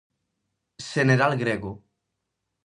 Xeneral 0.91 1.33
grego. 1.43 1.71